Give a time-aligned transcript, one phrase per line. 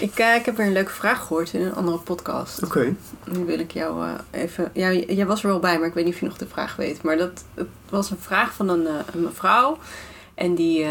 [0.00, 2.62] Ik, eh, ik heb weer een leuke vraag gehoord in een andere podcast.
[2.64, 2.94] oké.
[3.24, 4.70] Nu wil ik jou eh, even...
[4.72, 6.76] Ja, jij was er wel bij, maar ik weet niet of je nog de vraag
[6.76, 7.02] weet.
[7.02, 9.78] Maar dat het was een vraag van een, eh, een mevrouw.
[10.34, 10.86] En die,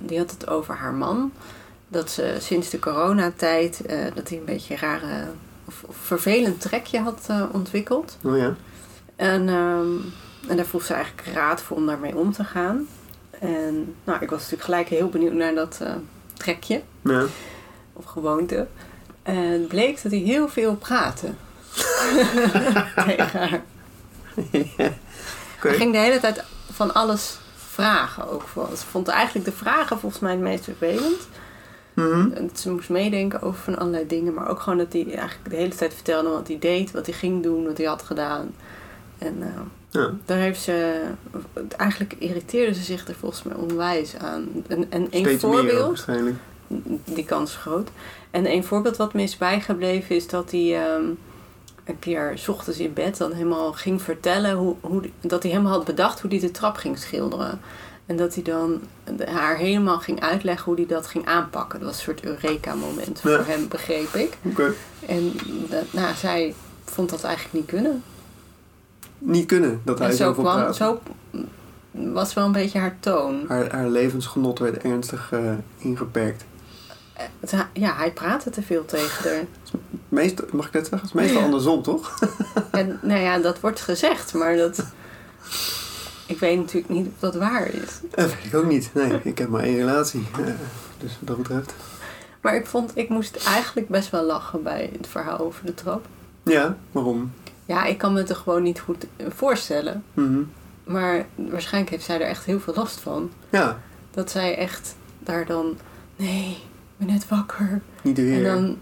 [0.00, 1.32] die had het over haar man.
[1.88, 3.82] Dat ze sinds de coronatijd...
[4.14, 5.24] dat hij een beetje een rare...
[5.64, 8.18] Of, of vervelend trekje had ontwikkeld.
[8.22, 8.54] Oh ja.
[9.16, 9.94] En, ehm,
[10.48, 12.86] en daar vroeg ze eigenlijk raad voor om daarmee om te gaan.
[13.38, 15.80] En nou, ik was natuurlijk gelijk heel benieuwd naar dat
[16.34, 16.82] trekje.
[17.02, 17.26] Ja.
[17.96, 18.66] Of gewoonte.
[19.22, 21.26] En het bleek dat hij heel veel praatte.
[23.06, 23.62] Tegen haar.
[25.58, 28.42] Hij ging de hele tijd van alles vragen ook.
[28.54, 31.28] Ze vond eigenlijk de vragen volgens mij het meest vervelend.
[31.94, 32.48] Mhm.
[32.54, 34.34] Ze moest meedenken over van allerlei dingen.
[34.34, 36.90] Maar ook gewoon dat hij eigenlijk de hele tijd vertelde wat hij deed.
[36.90, 38.54] Wat hij ging doen, wat hij had gedaan.
[39.18, 39.48] En eh,
[39.90, 40.10] Ja.
[40.24, 41.02] daar heeft ze...
[41.76, 44.48] Eigenlijk irriteerde ze zich er volgens mij onwijs aan.
[44.68, 45.86] En, en een Steeds meer ook, voorbeeld...
[45.86, 46.36] waarschijnlijk.
[47.04, 47.88] Die kans is groot.
[48.30, 51.04] En een voorbeeld wat me is bijgebleven is dat hij ehm,
[51.84, 55.72] een keer 's ochtends in bed dan helemaal ging vertellen hoe, hoe dat hij helemaal
[55.72, 57.60] had bedacht hoe hij de trap ging schilderen.
[58.06, 58.80] En dat hij dan
[59.26, 61.78] haar helemaal ging uitleggen hoe hij dat ging aanpakken.
[61.78, 63.36] Dat was een soort Eureka-moment Ja.
[63.36, 64.36] voor hem, begreep ik.
[64.42, 64.72] Oké.
[65.06, 65.32] En
[65.70, 68.02] eh, nou, zij vond dat eigenlijk niet kunnen.
[69.18, 70.76] Niet kunnen dat hij en zo, kwam, praat.
[70.76, 71.00] zo
[71.90, 73.44] was wel een beetje haar toon.
[73.48, 76.44] Haar, haar levensgenot werd ernstig eh, ingeperkt.
[77.40, 79.44] Het- Ja, hij praatte te veel tegen haar.
[80.08, 81.08] Meest, mag ik dat zeggen?
[81.08, 82.18] Het is meestal andersom, toch?
[82.70, 84.84] En nou ja, dat wordt gezegd, maar dat.
[86.26, 88.00] Ik weet natuurlijk niet of dat waar is.
[88.10, 88.90] Dat weet ik ook niet.
[88.94, 90.26] Nee, ik heb maar één relatie.
[90.38, 90.44] eh,
[90.98, 91.74] dus wat dat betreft.
[92.40, 96.06] Maar ik vond, ik moest eigenlijk best wel lachen bij het verhaal over de trap.
[96.42, 97.32] Ja, waarom?
[97.64, 100.04] Ja, ik kan me het er gewoon niet goed eh, voorstellen.
[100.14, 100.42] Mhm.
[100.84, 103.30] Maar waarschijnlijk heeft zij er echt heel veel last van.
[103.50, 103.78] Ja,
[104.10, 105.78] Dat zij echt daar dan.
[106.16, 106.58] Nee,
[106.96, 107.80] ben net wakker.
[108.02, 108.46] niet weer.
[108.46, 108.78] En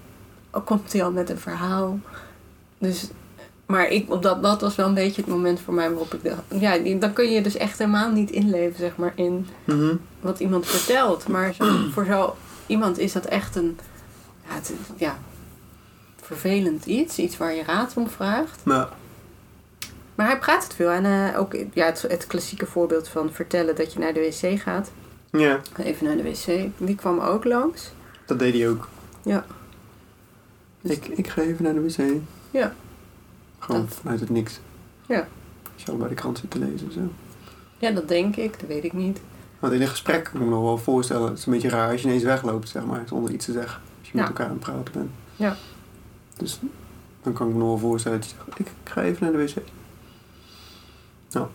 [0.51, 1.99] dan komt hij al met een verhaal.
[2.79, 3.09] Dus,
[3.67, 6.25] maar ik, op dat, dat was wel een beetje het moment voor mij waarop ik
[6.25, 6.41] dacht...
[6.61, 9.95] Ja, dan kun je dus echt helemaal niet inleven, zeg maar, in Mhm.
[10.21, 11.29] wat iemand vertelt.
[11.29, 12.37] Maar zo, voor zo
[12.67, 13.79] iemand is dat echt een...
[14.49, 15.19] Ja, het, ja,
[16.23, 17.19] vervelend iets.
[17.19, 18.65] Iets waar je raad om vraagt.
[20.15, 20.91] Maar hij praat het veel.
[20.91, 24.61] En eh, ook ja, het, het klassieke voorbeeld van vertellen dat je naar de wc
[24.61, 24.91] gaat.
[25.31, 26.69] ja, Even naar de wc.
[26.77, 27.91] Die kwam ook langs.
[28.27, 28.89] Dat deed hij ook.
[29.23, 29.45] Ja.
[30.81, 32.21] Dus- Ik, ik ga even naar de wc.
[32.51, 32.75] Ja.
[33.59, 33.95] Gewoon Dat.
[33.95, 34.61] vanuit het niks.
[35.07, 35.29] Ja.
[35.75, 36.93] Als je al bij de krant zit te lezen.
[36.93, 37.01] Zo.
[37.79, 38.61] Ja, dat denk ik.
[38.61, 39.21] Dat weet ik niet.
[39.59, 41.29] Want in een gesprek kan ik me nog wel voorstellen.
[41.29, 43.03] Het is een beetje raar als je ineens wegloopt, zeg maar.
[43.09, 43.81] Zonder iets te zeggen.
[44.01, 44.21] Als je Ja.
[44.21, 45.11] met elkaar aan het praten bent.
[45.37, 45.57] Ja.
[46.37, 46.61] Dus
[47.23, 48.59] dan kan ik me nog wel voorstellen dat je zegt.
[48.61, 49.57] Ik, ik ga even naar de wc.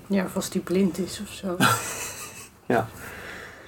[0.07, 1.57] Ja, of als die blind is of zo.
[2.75, 2.87] Ja.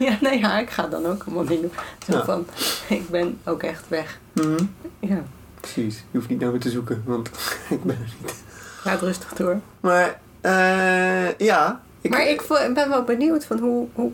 [0.08, 1.72] Ja, nee, ja, ik ga dan ook allemaal niet doen.
[2.06, 2.24] Ja.
[2.26, 2.46] van,
[2.98, 4.20] ik ben ook echt weg.
[4.34, 4.64] Mhm.
[5.00, 5.24] Ja,
[5.60, 5.96] Precies.
[6.12, 7.04] Je hoeft niet naar me te zoeken.
[7.06, 7.28] Want
[7.70, 8.44] ik ben er niet.
[8.80, 9.60] gaat rustig door.
[9.80, 11.82] Maar eh, ja.
[12.10, 13.88] maar ik vo- ik ben wel benieuwd van hoe...
[13.94, 14.12] hoe...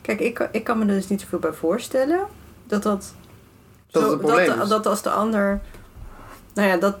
[0.00, 2.20] Kijk, ik, ik kan me er dus niet zoveel bij voorstellen.
[2.66, 3.14] Dat dat...
[3.90, 5.60] Dat dat, als de ander...
[6.54, 6.96] Nou ja, dat...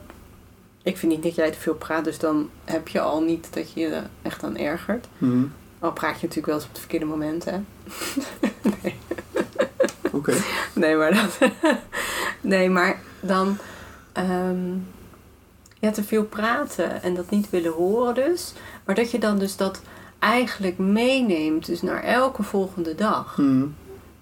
[0.82, 3.72] Ik vind niet dat jij te veel praat, dus dan heb je al niet dat
[3.72, 5.06] je je echt aan ergert.
[5.18, 5.44] Mhm.
[5.78, 7.58] Al praat je natuurlijk wel eens op het verkeerde moment, hè.
[10.12, 10.34] Oké.
[10.72, 11.38] Nee, maar dat.
[12.40, 13.58] nee, maar dan.
[14.12, 14.74] ehm,
[15.78, 18.52] ja, te veel praten en dat niet willen horen, dus.
[18.84, 19.80] Maar dat je dan dus dat
[20.18, 23.36] eigenlijk meeneemt, dus naar elke volgende dag.
[23.36, 23.66] Mhm.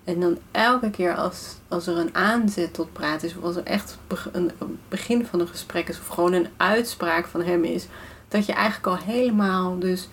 [0.04, 3.64] En dan elke keer als, als er een aanzet tot praten is, of als er
[3.64, 3.98] echt
[4.32, 4.52] een
[4.88, 7.86] begin van een gesprek is, of gewoon een uitspraak van hem is,
[8.28, 10.08] dat je eigenlijk al helemaal dus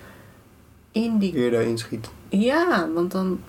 [0.92, 2.10] in die Weer daarin schiet.
[2.30, 3.42] ja, want dan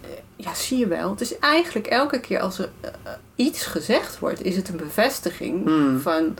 [0.00, 1.10] eh, ja, zie je wel.
[1.10, 4.76] Het is eigenlijk elke keer als er eh, eh, iets gezegd wordt, is het een
[4.76, 6.00] bevestiging Hmm.
[6.00, 6.34] van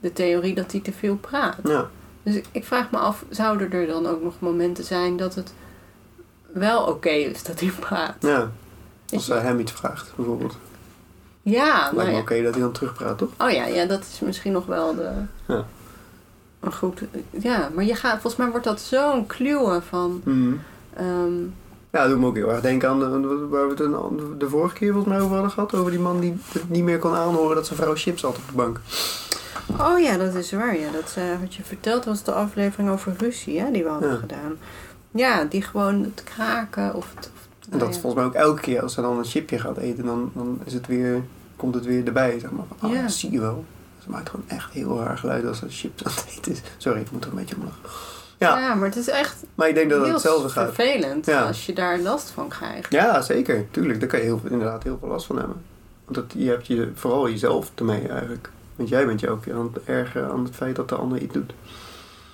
[0.00, 1.56] de theorie dat hij te veel praat.
[1.64, 1.88] Ja.
[2.22, 5.52] Dus ik, ik vraag me af, zouden er dan ook nog momenten zijn dat het
[6.52, 8.16] wel oké is dat hij praat?
[8.20, 8.50] ja.
[9.12, 9.32] Als je?
[9.32, 10.56] hij hem iets vraagt, bijvoorbeeld.
[11.42, 12.18] Ja, Lijkt nou me ja.
[12.20, 13.28] oké dat hij dan terugpraat, toch?
[13.38, 15.10] Oh ja, ja, dat is misschien nog wel de.
[15.46, 15.66] Ja.
[16.74, 20.20] Goed, ja, maar je gaat, volgens mij wordt dat zo'n kluwen van.
[20.24, 20.52] Mhm.
[20.96, 21.40] ehm,
[21.90, 24.74] Ja, dat doet me ook heel erg denken aan de, waar we het de vorige
[24.74, 25.74] keer volgens mij over hadden gehad.
[25.74, 28.46] Over die man die het niet meer kon aanhoren dat zijn vrouw chips had op
[28.48, 28.80] de bank.
[29.80, 30.78] Oh ja, dat is waar.
[30.78, 30.90] Ja.
[30.92, 34.16] Dat eh, wat je verteld was de aflevering over ruzie, hè, die we hadden Ja.
[34.16, 34.56] gedaan.
[35.10, 37.30] Ja, die gewoon het kraken of het...
[37.34, 38.00] Of, En dat nou is ja.
[38.02, 40.72] volgens mij ook elke keer als ze dan een chipje gaat eten, dan, dan is
[40.74, 41.22] het weer,
[41.56, 42.38] komt het weer erbij.
[42.38, 42.64] Zeg maar.
[42.82, 43.02] Oh, Ja.
[43.02, 43.64] dat zie je wel.
[44.02, 46.60] Ze maakt gewoon echt heel raar geluid als ze chips aan het eten is.
[46.76, 48.06] Sorry, ik moet er een beetje om lachen.
[48.38, 50.74] Ja, Ja, maar het is echt maar ik denk dat het heel hetzelfde gaat.
[50.74, 51.42] vervelend Ja.
[51.46, 52.92] als je daar last van krijgt.
[52.92, 53.66] Ja, zeker.
[53.70, 55.56] Tuurlijk, daar kan je heel, inderdaad heel veel last van hebben.
[56.04, 58.50] Want dat, je hebt je, vooral jezelf ermee eigenlijk.
[58.76, 61.32] Want jij bent je ook aan het ergeren aan het feit dat de ander iets
[61.32, 61.52] doet.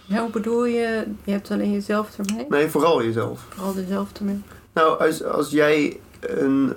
[0.07, 1.05] Ja, hoe bedoel je?
[1.25, 2.47] Je hebt alleen jezelf ermee?
[2.49, 3.41] Nee, vooral jezelf.
[3.49, 4.43] Vooral jezelf ermee?
[4.73, 6.77] Nou, als, als jij een,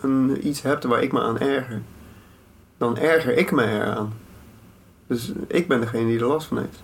[0.00, 1.82] een, iets hebt waar ik me aan erger,
[2.78, 4.12] dan erger ik me eraan.
[5.06, 6.82] Dus ik ben degene die er last van heeft.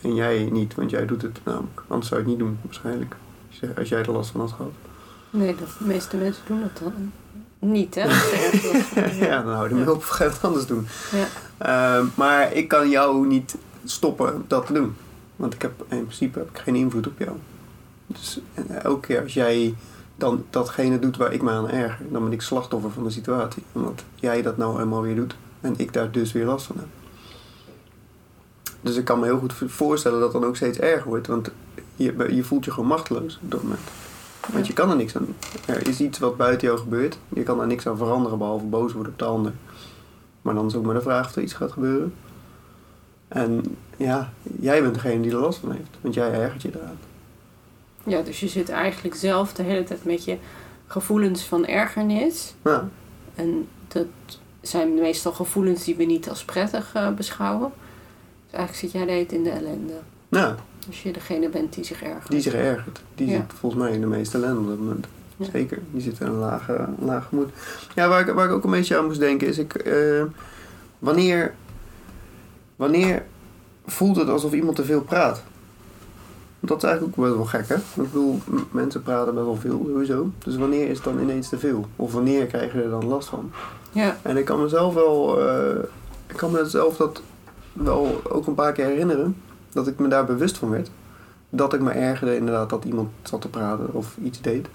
[0.00, 1.82] En jij niet, want jij doet het namelijk.
[1.88, 3.16] Anders zou je het niet doen, waarschijnlijk.
[3.76, 4.72] Als jij- er last van had gehad.
[5.30, 7.12] Nee, de meeste mensen doen dat dan
[7.58, 8.06] niet, hè?
[9.26, 10.86] Ja, dan hou je me op of ga het anders doen.
[11.12, 11.26] Ja.
[11.98, 14.94] Ehm, maar ik kan jou niet stoppen dat te doen.
[15.36, 17.36] Want ik heb, in principe heb ik geen invloed op jou.
[18.06, 19.74] Dus eh, elke keer als jij
[20.16, 23.62] dan datgene doet waar ik me aan erger, dan ben ik slachtoffer van de situatie.
[23.72, 26.86] Omdat jij dat nou eenmaal weer doet en ik daar dus weer last van heb.
[28.80, 31.26] Dus ik kan me heel goed voorstellen dat het dan ook steeds erger wordt.
[31.26, 31.50] Want
[31.96, 33.80] je, je voelt je gewoon machteloos op dat moment.
[34.52, 35.26] Want je kan er niks aan.
[35.66, 37.18] Er is iets wat buiten jou gebeurt.
[37.28, 39.52] Je kan daar niks aan veranderen behalve boos worden op de ander.
[40.42, 42.14] Maar dan is ook maar de vraag of er iets gaat gebeuren.
[43.28, 45.90] En ja, jij bent degene die er last van heeft.
[46.00, 46.98] Want jij ergert je eraan.
[48.04, 50.36] Ja, dus je zit eigenlijk zelf de hele tijd met je
[50.86, 52.54] gevoelens van ergernis.
[52.62, 52.82] Nou,
[53.34, 54.06] En dat
[54.60, 57.72] zijn meestal gevoelens die we niet als prettig eh, beschouwen.
[58.50, 59.92] Dus eigenlijk zit jij de hele tijd in de ellende.
[60.28, 60.54] nou,
[60.86, 62.30] Als je degene bent die zich ergert.
[62.30, 63.00] die zich ergert.
[63.14, 63.32] Die Ja.
[63.36, 65.06] zit volgens mij in de meeste ellende op dat moment.
[65.36, 65.46] Ja.
[65.52, 65.78] Zeker.
[65.90, 67.48] Die zit in een lage, lage gemoed.
[67.94, 69.58] Ja, waar ik, waar ik ook een beetje aan moest denken is...
[69.58, 70.22] Ik, eh,
[70.98, 71.54] wanneer,
[72.76, 73.24] wanneer
[73.86, 75.42] voelt het alsof iemand te veel praat?
[76.60, 77.74] Dat is eigenlijk ook best wel gek, hè?
[78.02, 78.40] Ik bedoel,
[78.70, 80.30] mensen praten best wel veel, sowieso.
[80.38, 81.86] Dus wanneer is het dan ineens te veel?
[81.96, 83.50] Of wanneer krijg je er dan last van?
[83.92, 85.40] Ja, En ik kan mezelf wel...
[85.48, 85.78] eh,
[86.26, 87.22] ik kan mezelf dat
[87.76, 89.36] wel ook een paar keer herinneren.
[89.72, 90.90] Dat ik me daar bewust van werd.
[91.50, 94.66] Dat ik me ergerde inderdaad dat iemand zat te praten of iets deed.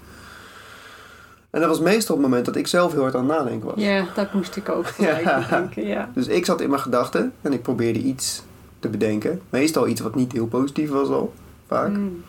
[1.50, 3.66] En dat was meestal op het moment dat ik zelf heel hard aan het nadenken
[3.66, 3.74] was.
[3.84, 5.38] ja dat moest ik ook Ja.
[5.40, 5.86] bedenken.
[5.86, 6.10] Ja.
[6.14, 8.42] Dus ik zat in mijn gedachten en ik probeerde iets
[8.78, 9.40] te bedenken.
[9.50, 11.32] Meestal iets wat niet heel positief was al,
[11.66, 11.88] vaak.
[11.96, 12.22] Mm.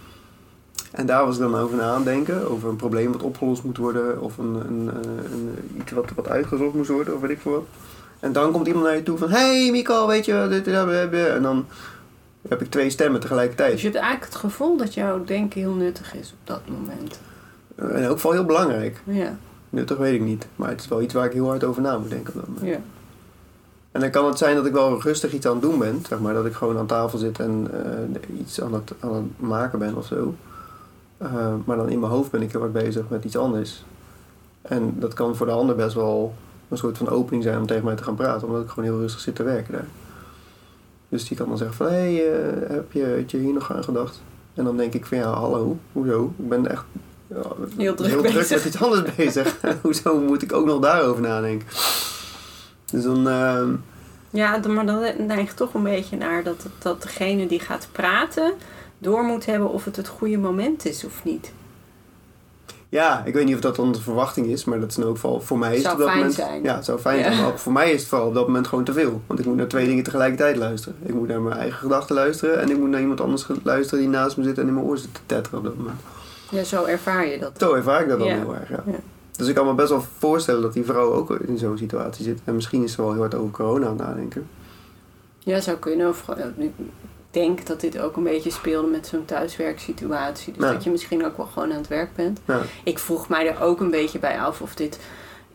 [0.91, 2.49] En daar was ik dan over na aan denken.
[2.51, 4.21] Over een probleem wat opgelost moet worden.
[4.21, 7.15] Of een, een, een, een- iets wat, wat uitgezocht moest worden.
[7.15, 7.63] Of weet ik veel wat.
[8.23, 9.29] En dan komt iemand naar je toe van...
[9.29, 11.27] Hey Miko, weet je wat dit dit, dit, dit.
[11.27, 11.65] En dan
[12.49, 13.71] heb ik twee stemmen tegelijkertijd.
[13.71, 17.19] Dus je hebt eigenlijk het gevoel dat jouw denken heel nuttig is op dat moment.
[17.75, 19.01] En in elk geval heel belangrijk.
[19.03, 19.37] Ja,
[19.69, 20.47] Nuttig weet ik niet.
[20.55, 22.47] Maar het is wel iets waar ik heel hard over na moet denken op dat
[22.47, 22.67] moment.
[22.67, 22.79] ja.
[23.91, 26.01] En dan kan het zijn dat ik wel rustig iets aan het doen ben.
[26.07, 29.49] Zeg maar dat ik gewoon aan tafel zit en eh, iets aan het, aan het
[29.49, 30.35] maken ben of zo.
[31.17, 33.83] Eh, maar dan in mijn hoofd ben ik heel hard bezig met iets anders.
[34.61, 36.33] En dat kan voor de ander best wel
[36.73, 38.47] een soort van opening zijn om tegen mij te gaan praten.
[38.47, 39.87] Omdat ik gewoon heel rustig zit te werken daar.
[41.09, 43.73] Dus die kan dan zeggen van, hé, hey, eh, heb je, heb je hier nog
[43.73, 44.21] aan gedacht?
[44.53, 46.33] En dan denk ik van, ja, hallo, hoezo?
[46.37, 46.83] Ik ben echt
[47.27, 47.41] ja,
[47.77, 48.49] Heel druk bezig.
[48.49, 49.57] met iets anders bezig.
[49.81, 51.67] hoezo moet ik ook nog daarover nadenken?
[52.91, 53.27] Dus dan...
[53.27, 53.71] ehm,
[54.29, 58.53] Ja, maar dan neig je toch een beetje naar dat, dat degene die gaat praten
[58.97, 61.51] door moet hebben of het het goede moment is of niet.
[62.94, 65.14] Ja, ik weet niet of dat dan de verwachting is, maar dat is in elk
[65.14, 66.35] geval voor mij is Zou het op dat fijn moment.
[66.35, 66.64] zijn.
[66.64, 67.23] Ja, het zou fijn Ja.
[67.23, 67.38] zijn.
[67.38, 69.21] Maar ook voor mij is het vooral op dat moment gewoon te veel.
[69.28, 70.97] Want ik moet naar twee dingen tegelijkertijd luisteren.
[71.06, 74.09] Ik moet naar mijn eigen gedachten luisteren en ik moet naar iemand anders luisteren die
[74.14, 76.00] naast me zit en in mijn oor zit te tetteren op dat moment.
[76.50, 77.52] Ja, zo ervaar je dat.
[77.57, 78.35] Zo ervaar ik dat dan Ja.
[78.38, 78.83] heel erg, ja.
[78.85, 79.00] Ja.
[79.38, 82.40] Dus ik kan me best wel voorstellen dat die vrouw ook in zo'n situatie zit.
[82.44, 84.47] En misschien is ze wel heel hard over corona aan het nadenken.
[85.40, 86.09] Ja, zou kunnen.
[86.09, 86.26] Of,
[87.33, 90.54] denk dat dit ook een beetje speelde met zo'n thuiswerksituatie.
[90.54, 90.71] Dus Ja.
[90.71, 92.40] dat je misschien ook wel gewoon aan het werk bent.
[92.45, 92.61] Ja.
[92.83, 94.99] Ik vroeg mij er ook een beetje bij af of dit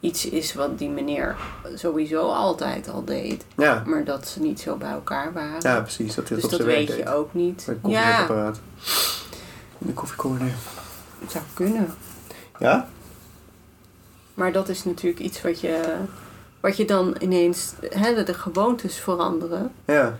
[0.00, 1.36] iets is wat die meneer
[1.74, 3.44] sowieso altijd al deed.
[3.56, 5.60] Ja, Maar dat ze niet zo bij elkaar waren.
[5.60, 6.14] ja precies.
[6.14, 7.66] Dat dus dat weet je ook niet.
[7.82, 8.60] Bij het.
[9.78, 10.52] De koffiecorner.
[11.20, 11.94] het zou kunnen.
[12.58, 12.88] Ja?
[14.34, 15.94] Maar dat is natuurlijk iets wat je,
[16.60, 17.72] wat je dan ineens...
[17.88, 19.72] Hè, de gewoontes veranderen.
[19.84, 20.18] Ja.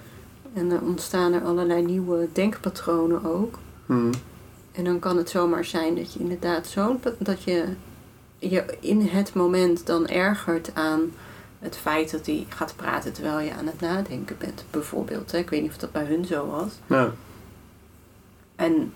[0.55, 3.59] En er ontstaan er allerlei nieuwe denkpatronen ook.
[3.87, 4.13] Hm.
[4.73, 7.01] En dan kan het zomaar zijn dat je inderdaad zo...
[7.19, 7.65] Dat je
[8.39, 11.13] je in het moment dan ergert aan
[11.59, 14.65] het feit dat hij gaat praten terwijl je aan het nadenken bent.
[14.71, 15.33] Bijvoorbeeld.
[15.33, 15.39] Hè?
[15.39, 16.73] Ik weet niet of dat bij hun zo was.
[16.87, 17.13] Ja.
[18.57, 18.93] En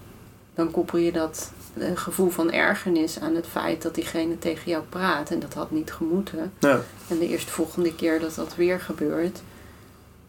[0.55, 4.85] dan koppel je dat eh, gevoel van ergernis aan het feit dat diegene tegen jou
[4.89, 5.31] praat.
[5.31, 6.53] En dat had niet gemoeten.
[6.59, 6.81] Ja.
[7.09, 9.43] En de eerstvolgende keer dat dat weer gebeurt,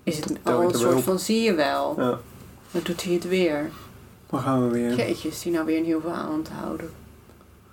[0.04, 1.94] is het al een soort van zie je wel.
[1.98, 2.18] Ja.
[2.72, 3.70] Dan doet hij het weer.
[4.30, 4.96] Dan gaan we weer.
[4.96, 6.90] Jeetje, is die nou weer een heel veel aan te houden.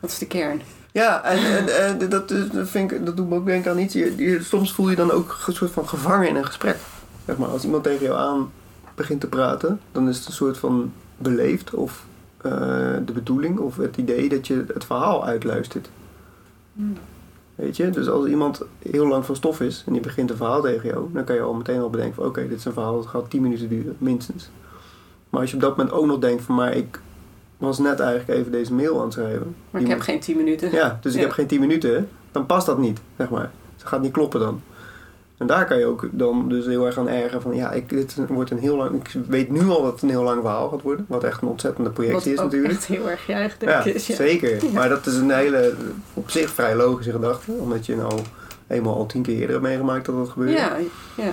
[0.00, 0.62] Wat is de kern?
[0.92, 3.78] Ja, en, en, en dat, is- dat, vind ik, dat doet me ook denken aan
[3.78, 3.94] iets.
[3.94, 6.76] Je, je- soms voel je dan ook een soort van gevangen in een gesprek.
[7.26, 8.50] Zeg maar, als iemand tegen jou aan
[8.94, 12.04] begint te praten, dan is het een soort van beleefd of
[12.36, 12.50] eh,
[13.04, 15.88] de bedoeling of het idee dat je het verhaal uitluistert.
[16.72, 16.96] Hmm.
[17.60, 17.90] Weet je?
[17.90, 21.08] Dus als iemand heel lang van stof is en die begint een verhaal tegen jou,
[21.12, 23.30] dan kan je al meteen al bedenken van oké, dit is een verhaal dat gaat
[23.30, 24.50] 10 minuten duren, minstens.
[25.30, 27.00] Maar als je op dat moment ook nog denkt van maar ik
[27.56, 29.54] was net eigenlijk even deze mail aan het schrijven.
[29.70, 30.72] Maar ik heb geen 10 minuten.
[30.72, 33.50] ja, dus ik heb geen 10 minuten, dan past dat niet, zeg maar.
[33.76, 34.62] Het gaat niet kloppen dan.
[35.40, 38.16] En daar kan je ook dan dus heel erg aan ergeren van, ja, ik, dit
[38.28, 40.82] wordt een heel lang, ik weet nu al dat het een heel lang verhaal gaat
[40.82, 42.72] worden, wat echt een ontzettende Wat projectie is natuurlijk.
[42.72, 44.06] echt heel erg juich Ja, ik is.
[44.06, 44.14] Ja.
[44.14, 44.58] zeker.
[44.74, 45.74] Maar dat is een hele,
[46.14, 48.12] op zich vrij logische gedachte, omdat je nou
[48.66, 50.50] eenmaal al tien keer eerder hebt meegemaakt dat dat gebeurt.
[50.58, 50.76] Ja,
[51.16, 51.32] ja.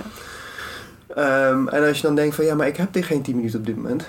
[1.14, 3.58] Ehm, en als je dan denkt van, ja, maar ik heb dit geen 10 minuten
[3.58, 4.06] op dit moment,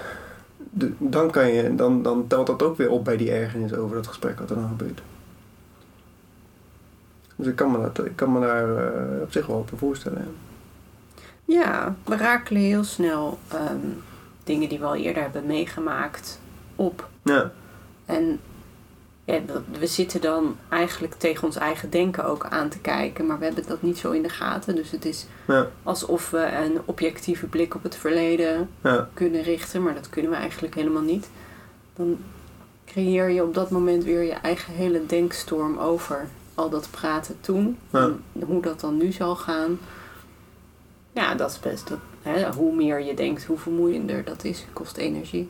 [0.72, 3.96] de- dan, kan je, dan, dan telt dat ook weer op bij die ergernis over
[3.96, 5.02] dat gesprek wat er dan gebeurt.
[7.40, 10.36] Dus ik kan me, dat, ik kan me daar eh, op zich wel op voorstellen.
[11.46, 11.96] ja.
[12.06, 13.88] We rakelen heel snel ehm,
[14.44, 16.40] dingen die we al eerder hebben meegemaakt
[16.76, 17.08] op.
[17.24, 17.52] Ja,
[18.06, 18.40] En
[19.26, 19.40] ja,
[19.80, 23.68] we zitten dan eigenlijk tegen ons eigen denken ook aan te kijken, maar we hebben
[23.68, 24.76] dat niet zo in de gaten.
[24.76, 29.84] Dus het is ja, alsof we een objectieve blik op het verleden ja, kunnen richten,
[29.84, 31.30] maar dat kunnen we eigenlijk helemaal niet.
[31.96, 32.18] Dan
[32.86, 36.28] creëer je op dat moment weer je eigen hele denkstorm over
[36.60, 37.78] al dat praten toen.
[37.90, 38.12] Ja.
[38.46, 39.80] Hoe dat dan nu zal gaan.
[41.12, 41.88] Ja, dat is best.
[41.88, 44.66] Dat, hè, hoe meer je denkt, hoe vermoeiender dat is.
[44.74, 45.50] Kost energie.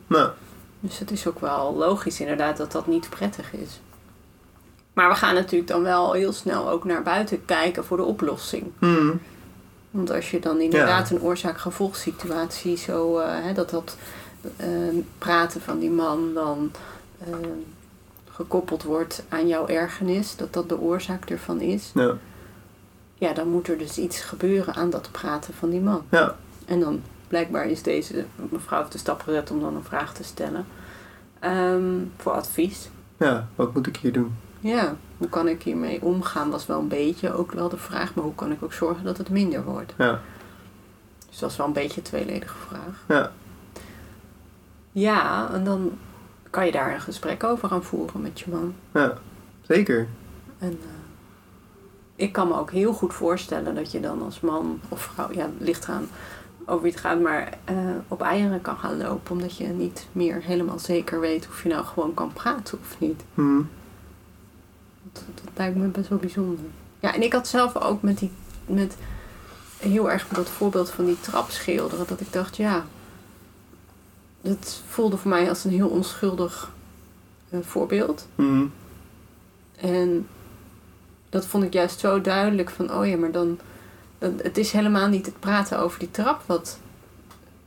[0.80, 3.80] Dus het is ook wel logisch inderdaad dat dat niet prettig is.
[4.92, 8.64] Maar we gaan natuurlijk dan wel heel snel ook naar buiten kijken voor de oplossing.
[8.78, 9.20] hmm,
[9.90, 13.96] Want als je dan inderdaad een oorzaak-gevolgsituatie zo, eh, hè, dat dat
[14.56, 14.68] eh,
[15.18, 16.70] praten van die man dan
[17.18, 17.34] eh,
[18.40, 22.14] gekoppeld wordt aan jouw ergernis, dat dat de oorzaak ervan is, ja,
[23.14, 26.02] ja, dan moet er dus iets gebeuren aan dat praten van die man.
[26.10, 30.24] ja, En dan blijkbaar is deze mevrouw de stap gezet om dan een vraag te
[30.24, 30.66] stellen
[31.38, 32.88] Ehm, voor advies.
[33.16, 34.34] ja, wat moet ik hier doen?
[34.60, 38.24] Ja, hoe kan ik hiermee omgaan was wel een beetje ook wel de vraag, maar
[38.24, 39.92] hoe kan ik ook zorgen dat het minder wordt?
[39.98, 40.20] Ja,
[41.28, 43.04] Dus dat is wel een beetje een tweeledige vraag.
[43.08, 43.32] ja,
[44.92, 45.92] Ja, en dan
[46.50, 48.74] kan je daar een gesprek over gaan voeren met je man.
[48.94, 49.14] ja,
[49.62, 50.06] zeker.
[50.58, 50.88] En eh,
[52.16, 55.50] ik kan me ook heel goed voorstellen dat je dan als man of vrouw, ja,
[55.58, 56.08] ligt eraan
[56.64, 57.76] over wie het gaat, maar eh,
[58.08, 59.32] op eieren kan gaan lopen.
[59.32, 63.22] Omdat je niet meer helemaal zeker weet of je nou gewoon kan praten of niet.
[63.34, 63.68] Hmm,
[65.12, 66.64] Dat, dat lijkt me best wel bijzonder.
[67.00, 68.30] Ja, en ik had zelf ook met die,
[68.66, 68.96] met
[69.78, 72.84] heel erg met dat voorbeeld van die trap schilderen, dat ik dacht, ja,
[74.40, 76.70] dat voelde voor mij als een heel onschuldig
[77.48, 78.26] eh, voorbeeld.
[78.34, 78.72] hmm,
[79.76, 80.26] En
[81.28, 83.58] dat vond ik juist zo duidelijk van, oh ja, maar dan,
[84.18, 86.78] dan het is helemaal niet het praten over die trap wat,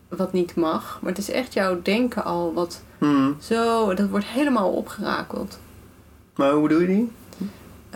[0.07, 3.35] wat niet mag, maar het is echt jouw denken al wat hmm.
[3.41, 5.59] zo, dat wordt helemaal opgerakeld.
[6.35, 7.11] Maar hoe bedoel je die?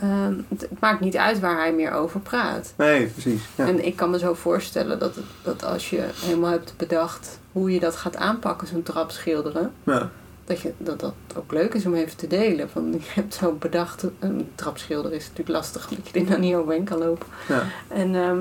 [0.02, 2.74] Ehm, het, het maakt niet uit waar hij meer over praat.
[2.78, 3.42] Nee, precies.
[3.56, 3.68] Ja.
[3.68, 7.72] En ik kan me zo voorstellen dat, het, dat als je helemaal hebt bedacht hoe
[7.72, 10.10] je dat gaat aanpakken, zo'n trap schilderen, Ja.
[10.46, 12.70] dat, je, dat dat ook leuk is om even te delen.
[12.70, 16.40] Van, je hebt zo bedacht, een trap schilderen is natuurlijk lastig, omdat je er nou
[16.40, 17.28] niet overheen kan lopen.
[17.48, 17.64] Ja.
[17.88, 18.40] En ehm,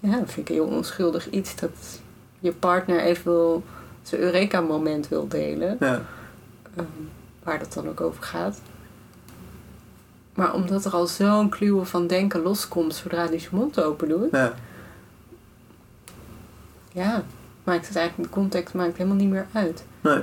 [0.00, 1.70] ja, dat vind ik heel onschuldig iets, dat
[2.38, 3.62] je partner even wil,
[4.02, 6.02] zijn Eureka-moment wil delen, Ja.
[6.76, 6.86] ehm,
[7.42, 8.60] waar dat dan ook over gaat.
[10.40, 14.30] Maar omdat er al zo'n kluwe van denken loskomt zodra hij zijn mond open doet,
[14.30, 14.54] Ja.
[16.92, 17.24] ja,
[17.64, 19.84] maakt het eigenlijk, de context maakt helemaal niet meer uit.
[20.00, 20.22] Nee.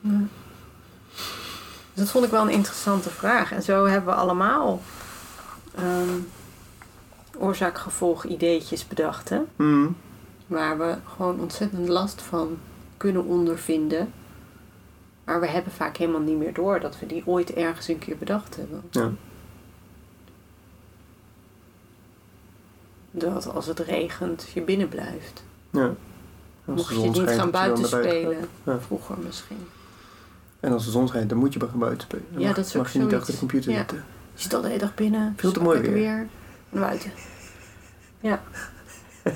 [0.00, 0.18] Ja.
[1.94, 3.52] Dus dat vond ik wel een interessante vraag.
[3.52, 4.82] En zo hebben we allemaal
[5.74, 6.18] ehm,
[7.38, 9.40] oorzaak-gevolg ideetjes bedacht, hè?
[9.56, 9.96] Hmm,
[10.46, 12.58] Waar we gewoon ontzettend last van
[12.96, 14.12] kunnen ondervinden.
[15.24, 18.16] Maar we hebben vaak helemaal niet meer door dat we die ooit ergens een keer
[18.16, 18.82] bedacht hebben.
[18.90, 19.10] Ja.
[23.10, 25.42] Dat als het regent je binnen blijft.
[25.70, 25.94] ja.
[26.64, 28.48] Mocht je niet gaan buiten spelen.
[28.64, 28.80] Ja.
[28.80, 29.66] Vroeger misschien.
[30.60, 32.24] En als de zon schijnt, dan moet je gaan buiten spelen.
[32.30, 33.20] Dan Ja, mag, dat is mag ook je niet zoiets.
[33.28, 33.78] achter de computer Ja.
[33.78, 34.04] zitten.
[34.34, 35.34] Je zit al de hele dag binnen.
[35.36, 35.92] Veel te mooi weer.
[35.92, 36.28] weer.
[36.68, 37.12] Naar buiten.
[38.20, 38.42] Ja.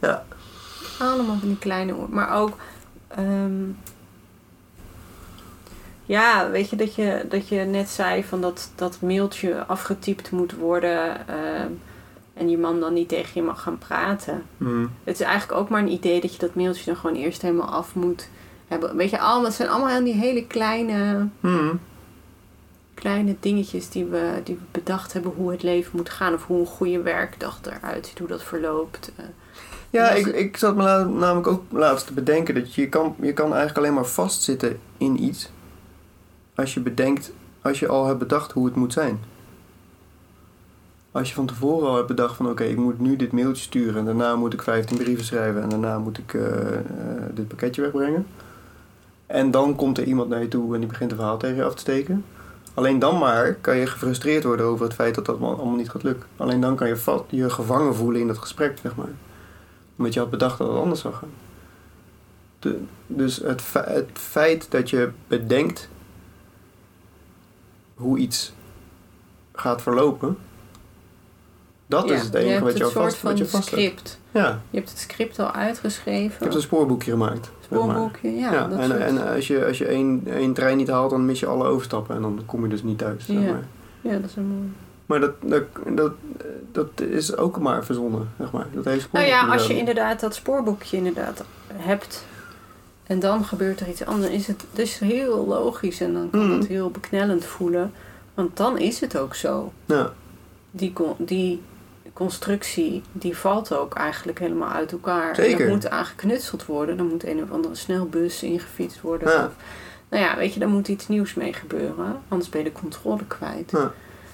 [0.00, 0.24] Ja.
[0.98, 1.94] Allemaal van die kleine...
[2.10, 2.56] Maar ook...
[3.08, 3.62] ehm,
[6.06, 10.52] ja, weet je dat, je dat je net zei van dat dat mailtje afgetypt moet
[10.54, 11.28] worden.
[11.28, 11.68] ehm,
[12.34, 14.42] en je man dan niet tegen je mag gaan praten.
[14.56, 14.86] Mhm.
[15.04, 17.68] Het is eigenlijk ook maar een idee dat je dat mailtje dan gewoon eerst helemaal
[17.68, 18.28] af moet
[18.68, 18.96] hebben.
[18.96, 21.74] Weet je, allemaal, het zijn allemaal die hele kleine, Mhm.
[22.94, 26.34] kleine dingetjes die we, die we bedacht hebben hoe het leven moet gaan.
[26.34, 29.12] Of hoe een goede werkdag eruit ziet, hoe dat verloopt.
[29.16, 29.24] Eh,
[29.90, 33.46] Ja, ik, ik zat me namelijk ook laatst te bedenken dat je kan, je kan
[33.46, 35.50] eigenlijk alleen maar vastzitten in iets
[36.54, 37.32] als je bedenkt,
[37.62, 39.20] als je al hebt bedacht hoe het moet zijn.
[41.10, 43.96] Als je van tevoren al hebt bedacht van oké, ik moet nu dit mailtje sturen
[43.96, 46.82] en daarna moet ik 15 brieven schrijven en daarna moet ik eh, eh,
[47.34, 48.26] dit pakketje wegbrengen.
[49.26, 51.64] En dan komt er iemand naar je toe en die begint een verhaal tegen je
[51.64, 52.24] af te steken.
[52.74, 56.02] Alleen dan maar kan je gefrustreerd worden over het feit dat dat allemaal niet gaat
[56.02, 56.28] lukken.
[56.36, 59.12] Alleen dan kan je je gevangen voelen in dat gesprek, zeg maar
[59.96, 61.32] omdat je had bedacht dat het anders zou gaan.
[63.06, 65.88] Dus het, het feit dat je bedenkt
[67.94, 68.52] hoe iets
[69.52, 70.36] gaat verlopen,
[71.86, 73.82] dat ja, is het je enige hebt wat je, soort vast, wat je vast hebt.
[73.82, 74.18] script.
[74.30, 76.44] Ja, Je hebt het script al ik uitgeschreven.
[76.44, 77.50] heb een spoorboekje gemaakt.
[77.60, 78.52] zeg spoorboekje, ja.
[78.52, 81.26] Ja, dat en, soort- en als je, als je één, één trein niet haalt, dan
[81.26, 83.24] mis je alle overstappen en dan kom je dus niet thuis.
[83.26, 83.42] Zeg Ja.
[83.50, 83.64] maar.
[84.00, 84.72] ja, dat is een mooi.
[85.06, 86.12] Maar dat, dat, dat,
[86.72, 88.66] dat is ook maar verzonnen, zeg maar.
[88.72, 92.24] Dat hele Nou ja, spoorboekje als je inderdaad dat spoorboekje inderdaad hebt
[93.06, 96.58] en dan gebeurt er iets anders, is het dus heel logisch en dan kan Mhm.
[96.58, 97.92] het heel beknellend voelen.
[98.34, 99.72] Want dan is het ook zo.
[99.84, 100.12] Ja,
[100.70, 101.62] Die, die
[102.12, 105.28] constructie, die valt ook eigenlijk helemaal uit elkaar.
[105.28, 105.58] En Zeker.
[105.58, 106.96] dat moet aangeknutseld worden.
[106.96, 109.30] Dan moet een of andere snelbus ingefietst worden.
[109.30, 109.44] Ja.
[109.44, 109.52] Of,
[110.08, 112.20] nou ja, weet je, daar moet iets nieuws mee gebeuren.
[112.28, 113.70] Anders ben je de controle kwijt.
[113.70, 113.92] Ja.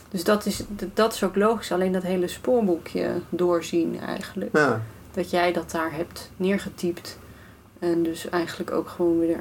[0.09, 0.63] Dus dat is,
[0.95, 1.73] dat is ook logisch.
[1.73, 4.57] Alleen dat hele spoorboekje doorzien eigenlijk.
[4.57, 4.81] ja,
[5.13, 7.19] Dat jij dat daar hebt neergetypt.
[7.81, 9.41] En dus eigenlijk ook gewoon weer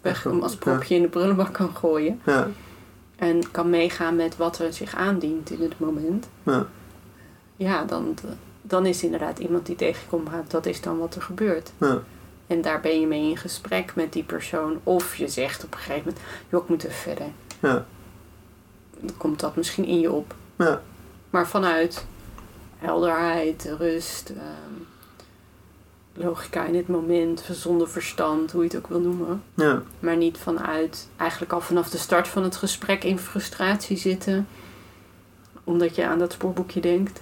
[0.00, 2.20] weg hem als propje in de prullenbak kan gooien.
[2.24, 2.48] ja,
[3.16, 6.28] En kan meegaan met wat er zich aandient in het moment.
[6.42, 6.66] ja.
[7.58, 8.14] Ja, dan,
[8.62, 10.28] dan is inderdaad iemand die tegenkomt.
[10.48, 11.72] Dat is dan wat er gebeurt.
[11.78, 12.02] ja.
[12.46, 14.80] En daar ben je mee in gesprek met die persoon.
[14.82, 17.26] Of je zegt op een gegeven moment, joh, ik moet even verder.
[17.60, 17.84] Ja.
[19.00, 20.34] Dan komt dat misschien in je op.
[20.58, 20.82] Ja.
[21.30, 22.04] Maar vanuit
[22.78, 24.72] helderheid, rust, ehm,
[26.16, 29.42] logica in het moment, zonder verstand, hoe je het ook wil noemen.
[29.54, 29.82] ja.
[29.98, 34.46] Maar niet vanuit, eigenlijk al vanaf de start van het gesprek in frustratie zitten.
[35.64, 37.20] Omdat je aan dat spoorboekje denkt.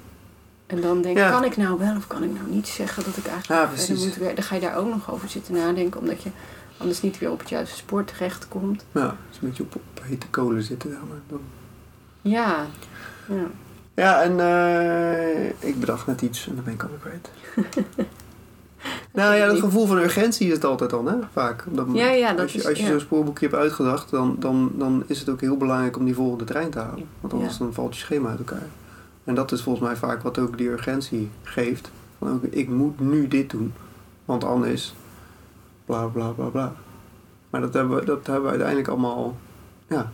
[0.67, 1.31] En dan denk Ja.
[1.31, 3.87] kan ik nou wel of kan ik nou niet zeggen dat ik eigenlijk Ja, verder
[3.87, 4.05] precies.
[4.07, 4.37] moet werken.
[4.37, 6.01] Dan ga je daar ook nog over zitten nadenken.
[6.01, 6.31] Omdat je
[6.77, 8.85] anders niet weer op het juiste spoor terechtkomt.
[8.93, 10.91] Ja, dus een beetje op, op hete kolen zitten.
[10.91, 11.19] Maar.
[11.29, 11.41] Dan.
[12.23, 12.67] Ja,
[13.29, 13.47] ja.
[13.95, 17.31] Ja, en eh, ik bedacht net iets en dan ben ik alweer kwijt.
[19.15, 21.15] nou ja, dat gevoel van urgentie is het altijd dan, hè?
[21.33, 21.65] Vaak.
[21.71, 21.87] Dat.
[21.93, 22.91] Ja, ja, dat als je, als je ja.
[22.91, 26.45] zo'n spoorboekje hebt uitgedacht, dan, dan, dan is het ook heel belangrijk om die volgende
[26.45, 27.05] trein te halen.
[27.21, 27.59] Want anders Ja.
[27.59, 28.67] dan valt je schema uit elkaar.
[29.25, 31.91] En dat is volgens mij vaak wat ook die urgentie geeft.
[32.19, 33.73] Van ook, ik moet nu dit doen,
[34.25, 34.95] want anders
[35.85, 36.73] bla bla bla bla.
[37.51, 39.37] Maar dat hebben we, dat hebben we uiteindelijk allemaal,
[39.89, 40.13] ja,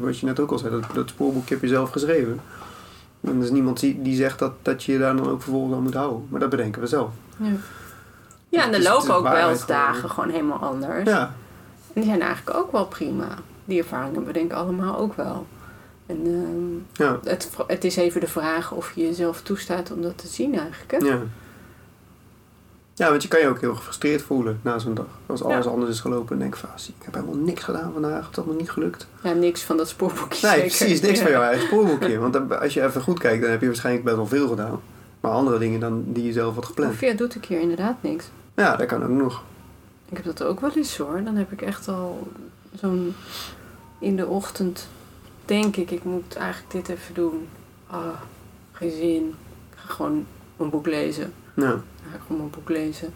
[0.00, 2.40] wat je net ook al zei, dat, dat spoorboekje heb je zelf geschreven.
[3.20, 5.74] En er is niemand die, die zegt dat, dat je je daar dan ook vervolgens
[5.74, 6.26] aan moet houden.
[6.28, 7.10] Maar dat bedenken we zelf.
[7.36, 7.52] Ja,
[8.56, 11.08] ja en er lopen ook wel eens dagen gewoon helemaal anders.
[11.10, 11.20] Ja,
[11.92, 13.28] En die zijn eigenlijk ook wel prima.
[13.64, 15.46] Die ervaringen hebben we denk ik allemaal ook wel.
[16.06, 20.18] En ehm, ja, het, het is even de vraag of je jezelf toestaat om dat
[20.18, 20.90] te zien eigenlijk.
[20.90, 20.96] Hè?
[21.08, 21.18] ja.
[22.94, 25.06] Ja, want je kan je ook heel gefrustreerd voelen na zo'n dag.
[25.26, 25.70] Als alles Ja.
[25.70, 28.20] anders is gelopen en denk ik van, ah, ik heb helemaal niks gedaan vandaag.
[28.22, 29.06] Het is allemaal niet gelukt.
[29.22, 30.76] Ja, niks van dat spoorboekje Nee, zeker.
[30.76, 31.00] precies.
[31.00, 31.22] Niks Ja.
[31.24, 32.18] van jouw eigen spoorboekje.
[32.28, 34.80] Want als je even goed kijkt, dan heb je waarschijnlijk best wel veel gedaan.
[35.20, 36.92] Maar andere dingen dan die je zelf had gepland.
[36.92, 38.24] Of ja, doet een keer inderdaad niks.
[38.56, 39.42] Ja, dat kan ook nog.
[40.08, 41.22] Ik heb dat ook wel eens hoor.
[41.24, 42.28] Dan heb ik echt al
[42.74, 43.14] zo'n...
[43.98, 44.88] In de ochtend
[45.44, 47.48] denk ik, ik moet eigenlijk dit even doen.
[47.86, 48.20] Ah,
[48.72, 49.34] geen zin.
[49.70, 51.32] Ik ga gewoon een boek lezen.
[51.54, 53.14] Ja, Dan ga ik gewoon mijn boek lezen.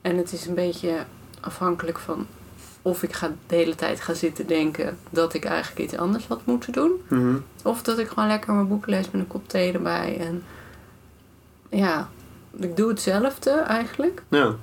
[0.00, 1.04] En het is een beetje
[1.40, 2.26] afhankelijk van
[2.82, 6.40] of ik ga de hele tijd ga zitten denken dat ik eigenlijk iets anders had
[6.44, 6.92] moeten doen.
[7.08, 7.36] Mhm.
[7.62, 10.18] Of dat ik gewoon lekker mijn boek lees met een kop thee erbij.
[10.18, 10.42] En
[11.70, 12.08] ja,
[12.56, 14.22] ik doe hetzelfde eigenlijk.
[14.28, 14.54] ja.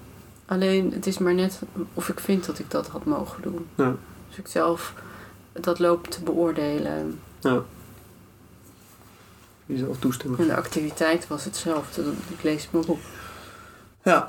[0.45, 1.61] Alleen het is maar net
[1.93, 3.67] of ik vind dat ik dat had mogen doen.
[3.75, 3.95] Ja.
[4.27, 4.93] Dus ik zelf
[5.51, 7.19] dat loop te beoordelen.
[7.39, 7.61] ja.
[9.65, 10.39] Jezelf toestemmen.
[10.39, 12.01] En de activiteit was hetzelfde.
[12.29, 12.99] Ik lees mijn boek.
[14.03, 14.27] Ja.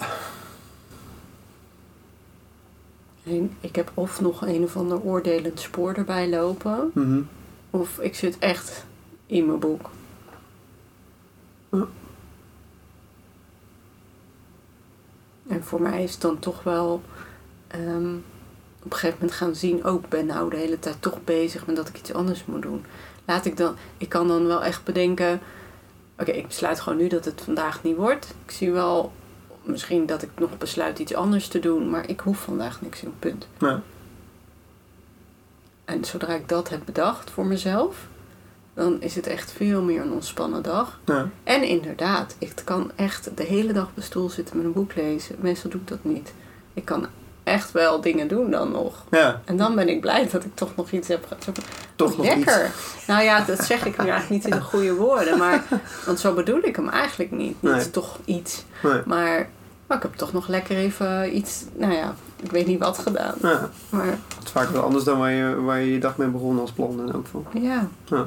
[3.24, 6.90] En ik heb of nog een of ander oordelend spoor erbij lopen.
[6.94, 7.20] Mhm.
[7.70, 8.84] Of ik zit echt
[9.26, 9.90] in mijn boek.
[11.72, 11.86] Ja.
[15.58, 17.02] En voor mij is het dan toch wel
[17.66, 18.14] ehm,
[18.82, 21.66] op een gegeven moment gaan zien, ook ik ben nou de hele tijd toch bezig
[21.66, 22.84] met dat ik iets anders moet doen.
[23.24, 25.40] Laat ik dan, ik kan dan wel echt bedenken,
[26.18, 28.34] oké, ik besluit gewoon nu dat het vandaag niet wordt.
[28.44, 29.12] Ik zie wel
[29.62, 33.14] misschien dat ik nog besluit iets anders te doen, maar ik hoef vandaag niks in
[33.18, 33.48] punt.
[35.84, 38.06] En zodra ik dat heb bedacht voor mezelf,
[38.78, 40.98] dan is het echt veel meer een ontspannen dag.
[41.04, 41.28] Ja.
[41.44, 44.94] En inderdaad, ik kan echt de hele dag op de stoel zitten met een boek
[44.94, 45.36] lezen.
[45.38, 46.32] Meestal doe ik dat niet.
[46.74, 47.06] Ik kan
[47.44, 49.04] echt wel dingen doen dan nog.
[49.10, 51.64] ja, En dan ben ik blij dat ik toch nog iets heb gedaan.
[51.96, 52.34] toch nog iets.
[52.34, 52.70] Lekker.
[53.06, 55.38] Nou ja, dat zeg ik nu eigenlijk niet in de goede woorden.
[55.38, 55.64] Maar,
[56.06, 57.62] want zo bedoel ik hem eigenlijk niet.
[57.62, 57.90] Niet Nee.
[57.90, 58.64] toch iets.
[58.82, 59.00] Nee.
[59.06, 59.48] Maar,
[59.86, 63.34] maar ik heb toch nog lekker even iets, nou ja, ik weet niet wat gedaan.
[63.42, 66.28] Ja, Maar het is vaak wel anders dan waar je, waar je je dag mee
[66.28, 67.44] begon als plan in elk geval.
[67.52, 67.88] ja.
[68.04, 68.26] Ja.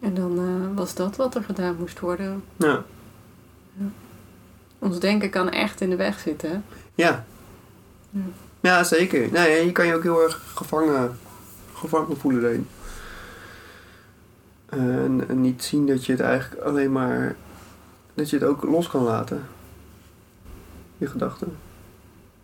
[0.00, 2.44] En dan eh, was dat wat er gedaan moest worden.
[2.56, 2.84] Ja.
[4.78, 6.64] Ons denken kan echt in de weg zitten.
[6.94, 7.24] Ja.
[8.10, 8.20] Ja.
[8.60, 9.32] Ja, zeker.
[9.32, 11.18] Nee, je kan je ook heel erg gevangen,
[11.74, 12.68] gevangen voelen daarin.
[14.66, 17.36] En, en niet zien dat je het eigenlijk alleen maar...
[18.14, 19.42] Dat je het ook los kan laten.
[20.98, 21.56] Je gedachten.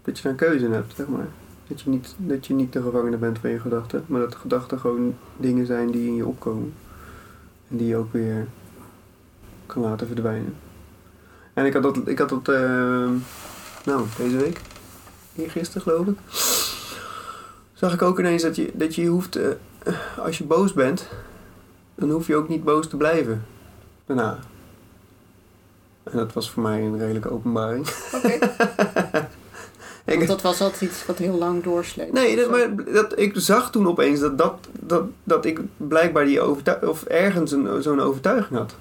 [0.03, 1.29] Dat je daar een keuze in hebt, zeg maar.
[1.67, 4.05] Dat je niet, dat je niet de gevangene bent van je gedachten.
[4.07, 6.75] Maar dat de gedachten gewoon dingen zijn die in je opkomen.
[7.75, 8.47] Die je ook weer
[9.67, 10.55] kan laten verdwijnen.
[11.55, 13.11] En ik had dat, ik had dat eh,
[13.85, 14.61] nou, deze week
[15.37, 16.19] gisteren geloof ik.
[17.73, 19.49] Zag ik ook ineens dat je, dat je hoeft, eh,
[20.19, 21.09] als je boos bent,
[21.95, 23.45] dan hoef je ook niet boos te blijven.
[24.07, 24.39] Daarna.
[26.03, 27.89] En dat was voor mij een redelijke openbaring.
[28.15, 28.39] Oké.
[30.05, 32.13] Want dat was altijd iets wat heel lang doorsleept.
[32.13, 36.41] Nee, dat, maar dat, ik zag toen opeens dat, dat, dat, dat ik blijkbaar die
[36.41, 38.75] overtuiging, of ergens zo'n overtuiging had.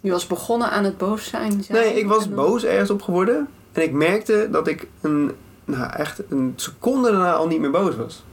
[0.00, 1.62] Je was begonnen aan het boos zijn.
[1.62, 3.48] zei Nee, ik was boos ergens op geworden.
[3.72, 5.32] En ik merkte dat ik een,
[5.64, 8.24] nou echt een seconde daarna al niet meer boos was.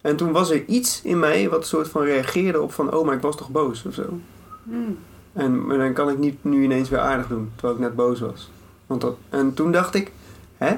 [0.00, 2.94] En toen was er iets in mij wat soort van reageerde op van...
[2.94, 4.20] Oh, maar ik was toch boos of zo.
[4.62, 4.98] Hmm.
[5.32, 7.50] En maar dan kan ik niet nu ineens weer aardig doen.
[7.54, 8.50] Terwijl ik net boos was.
[8.86, 10.12] Want dat, en toen dacht ik...
[10.58, 10.76] Hè?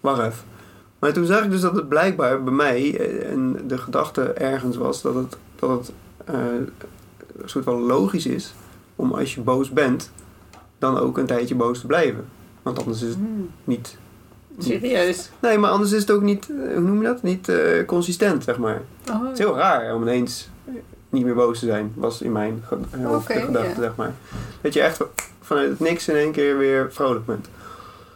[0.00, 0.52] Wacht even.
[0.98, 2.98] Maar toen zag ik dus dat het blijkbaar bij mij...
[3.00, 5.36] eh, En de gedachte ergens was dat het...
[5.58, 5.92] Dat het
[6.24, 6.34] eh,
[7.42, 8.54] een soort van logisch is...
[8.96, 10.10] Om als je boos bent...
[10.78, 12.24] Dan ook een tijdje boos te blijven.
[12.62, 13.50] Want anders is het Hmm.
[13.64, 13.96] niet...
[14.58, 15.30] Serieus?
[15.40, 16.48] Nee, maar anders is het ook niet...
[16.50, 17.22] eh, Hoe noem je dat?
[17.22, 17.52] Niet
[17.86, 18.82] consistent, zeg maar.
[19.10, 20.48] Oh, Het is heel raar om ineens
[21.08, 24.12] niet meer boos te zijn, was in mijn ge- de gedachte, zeg maar.
[24.60, 25.00] Dat je echt
[25.40, 27.48] vanuit het niks in één keer weer vrolijk bent.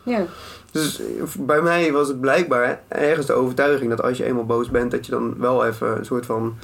[0.09, 0.27] Ja.
[0.71, 1.01] Dus
[1.39, 5.07] bij mij was het blijkbaar ergens de overtuiging dat als je eenmaal boos bent, dat
[5.07, 6.59] je dan wel even een soort van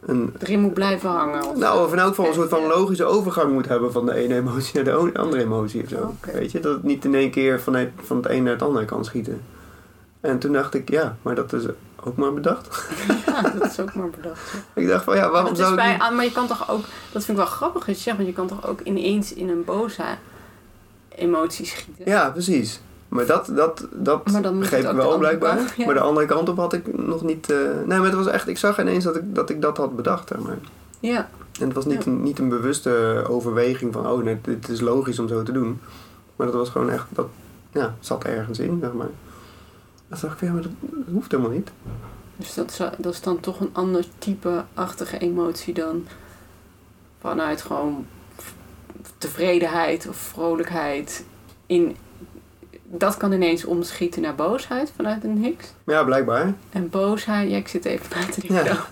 [0.00, 0.34] een.
[0.38, 1.44] Erin moet blijven hangen.
[1.44, 4.14] Of Nou, of in elk geval een soort van logische overgang moet hebben van de
[4.14, 5.96] ene emotie naar de andere emotie of zo.
[5.96, 6.32] Oké.
[6.32, 8.84] Weet je, dat het niet in één keer vanuit, van het een naar het andere
[8.84, 9.40] kan schieten.
[10.20, 11.64] En toen dacht ik, ja, maar dat is
[12.04, 12.68] ook maar bedacht.
[13.26, 14.54] Ja, dat is ook maar bedacht.
[14.74, 16.00] ik dacht van, ja, waarom zou ik bij, niet...
[16.00, 18.34] ah, maar je kan toch ook, dat vind ik wel grappig je zegt, want je
[18.34, 20.02] kan toch ook ineens in een boze
[21.08, 22.04] emotie schieten.
[22.04, 22.80] Ja, precies.
[23.08, 25.56] Maar dat, dat, dat Maar begreep ik wel blijkbaar.
[25.56, 25.84] kant, ja.
[25.84, 27.50] Maar de andere kant op had ik nog niet...
[27.50, 28.48] eh, nee, maar het was echt...
[28.48, 30.28] Ik zag ineens dat ik dat, ik dat had bedacht.
[30.28, 30.58] Zeg maar.
[31.00, 31.28] Ja.
[31.60, 32.10] En het was niet, Ja.
[32.10, 34.06] niet een bewuste overweging van...
[34.06, 35.80] Oh, nee, dit is logisch om zo te doen.
[36.36, 37.06] Maar dat was gewoon echt...
[37.08, 37.26] Dat
[37.72, 39.08] ja, zat ergens in, zeg maar.
[40.08, 41.70] Dan dacht ik, ja, maar dat, dat hoeft helemaal niet.
[42.36, 46.06] Dus dat is, dat is dan toch een ander type-achtige emotie dan
[47.20, 48.06] vanuit gewoon
[49.18, 51.24] tevredenheid of vrolijkheid.
[51.66, 51.96] In,
[52.90, 55.72] dat kan ineens omschieten naar boosheid vanuit een niks.
[55.86, 56.54] Ja, blijkbaar.
[56.70, 58.64] En boosheid, ja, ik zit even na te denken.
[58.64, 58.86] Ja.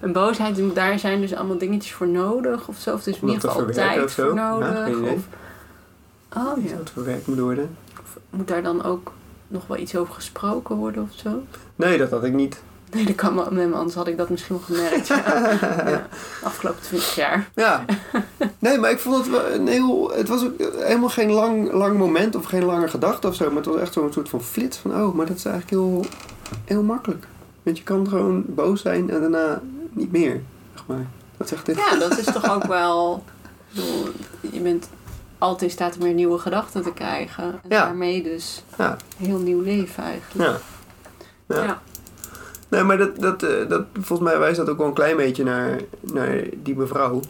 [0.00, 2.94] En boosheid, daar zijn dus allemaal dingetjes voor nodig of zo.
[2.94, 4.88] Of dus in ieder geval tijd voor Ja, nodig.
[4.88, 5.10] idee.
[5.12, 5.22] of,
[6.36, 6.76] oh ja.
[6.76, 7.76] Dat verwerkt moet worden.
[8.00, 9.12] Of moet daar dan ook
[9.48, 11.42] nog wel iets over gesproken worden of zo?
[11.76, 12.62] Nee, dat had ik niet.
[12.92, 13.46] Nee, dat kan wel.
[13.50, 15.06] Nee, maar anders had ik dat misschien wel gemerkt.
[15.06, 15.16] Ja.
[15.90, 16.06] ja.
[16.42, 17.48] Afgelopen 20 jaar.
[17.54, 17.84] Ja.
[18.58, 20.10] Nee, maar ik vond het een heel...
[20.14, 23.46] Het was ook helemaal geen lang, lang moment of geen lange gedachte of zo.
[23.46, 24.94] Maar het was echt zo'n soort van flits van...
[25.02, 26.04] Oh, maar dat is eigenlijk heel,
[26.64, 27.26] heel makkelijk.
[27.62, 29.60] Want je kan gewoon boos zijn en daarna
[29.92, 30.40] niet meer.
[30.74, 31.06] Zeg maar.
[31.36, 31.76] Dat zegt dit.
[31.76, 33.24] Ja, dat is toch ook wel...
[33.74, 34.08] bedoel,
[34.52, 34.88] Je bent
[35.38, 37.44] altijd in staat om weer nieuwe gedachten te krijgen.
[37.44, 37.84] En Ja.
[37.84, 38.96] daarmee dus Ja.
[39.20, 40.60] een heel nieuw leven eigenlijk.
[41.48, 41.56] Ja.
[41.56, 41.80] Ja.
[42.68, 42.76] Ja.
[42.76, 45.44] Nee, maar dat, dat, eh, dat, volgens mij wijst dat ook wel een klein beetje
[45.44, 47.20] naar, naar die mevrouw.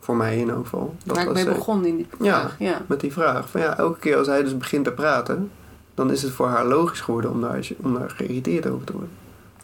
[0.00, 0.94] Voor mij in elk geval.
[1.04, 2.40] Dat Waar ik mee eh, begon in die Ja.
[2.40, 2.56] vraag.
[2.58, 2.82] Ja.
[2.86, 3.50] met die vraag.
[3.50, 5.50] Van ja, elke keer als hij dus begint te praten,
[5.94, 9.10] dan is het voor haar logisch geworden om daar, om daar geïrriteerd over te worden.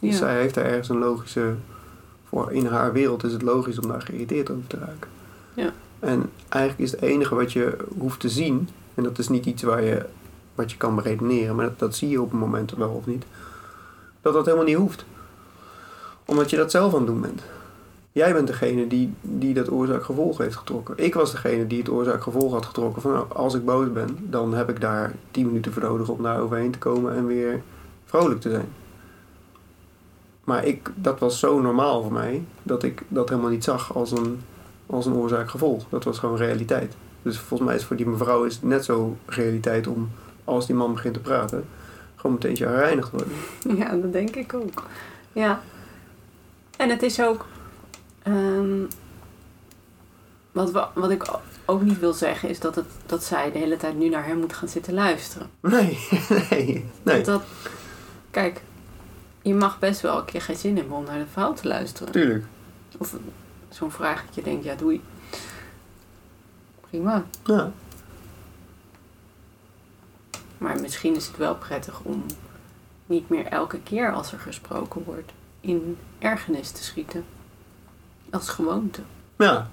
[0.00, 0.16] Dus Ja.
[0.16, 1.52] zij heeft daar ergens een logische.
[2.28, 5.10] Voor in haar wereld is het logisch om daar geïrriteerd over te raken.
[5.54, 5.70] Ja.
[6.00, 9.62] En eigenlijk is het enige wat je hoeft te zien, en dat is niet iets
[9.62, 10.04] waar je,
[10.54, 13.24] wat je kan beredeneren, maar dat, dat zie je op een moment wel of niet,
[14.22, 15.04] dat dat helemaal niet hoeft.
[16.24, 17.42] Omdat je dat zelf aan het doen bent.
[18.12, 20.94] Jij bent degene die, die dat oorzaak-gevolg heeft getrokken.
[20.98, 23.02] Ik was degene die het oorzaak-gevolg had getrokken.
[23.02, 26.22] Van nou, als ik boos ben, dan heb ik daar 10 minuten voor nodig om
[26.22, 27.62] daar overheen te komen en weer
[28.04, 28.68] vrolijk te zijn.
[30.44, 34.10] Maar ik, dat was zo normaal voor mij dat ik dat helemaal niet zag als
[34.10, 34.40] een,
[34.86, 35.84] als een oorzaak-gevolg.
[35.88, 36.94] Dat was gewoon realiteit.
[37.22, 40.10] Dus volgens mij is voor die mevrouw is net zo realiteit om
[40.44, 41.64] als die man begint te praten,
[42.16, 43.78] gewoon meteen gereinigd te worden.
[43.78, 44.82] Ja, dat denk ik ook.
[45.32, 45.60] Ja.
[46.84, 47.46] En het is ook.
[48.22, 48.84] ehm,
[50.52, 51.24] wat, we, wat ik
[51.64, 54.38] ook niet wil zeggen is dat, het, dat zij de hele tijd nu naar hem
[54.38, 55.50] moet gaan zitten luisteren.
[55.60, 56.08] Nee,
[56.50, 57.22] nee, nee.
[57.22, 57.42] Dat,
[58.30, 58.62] kijk,
[59.42, 62.12] je mag best wel een keer geen zin hebben om naar de vrouw te luisteren.
[62.12, 62.44] Tuurlijk.
[62.98, 63.16] Of
[63.68, 65.02] zo'n vraag dat je denkt, ja doei.
[66.80, 67.24] Prima.
[67.44, 67.72] Ja.
[70.58, 72.24] Maar misschien is het wel prettig om
[73.06, 77.24] niet meer elke keer als er gesproken wordt in ergernis te schieten.
[78.30, 79.00] Als gewoonte.
[79.38, 79.68] ja.